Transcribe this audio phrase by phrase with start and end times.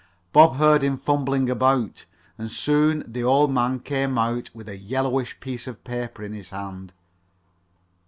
[0.33, 2.05] Bob heard him fumbling about,
[2.35, 6.49] and soon the old man came out with a yellowish piece of paper in his
[6.49, 6.91] hand.